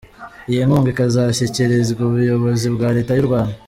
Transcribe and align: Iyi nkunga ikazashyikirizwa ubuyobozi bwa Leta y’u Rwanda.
Iyi 0.51 0.61
nkunga 0.65 0.89
ikazashyikirizwa 0.93 2.01
ubuyobozi 2.07 2.67
bwa 2.75 2.89
Leta 2.95 3.11
y’u 3.15 3.27
Rwanda. 3.27 3.55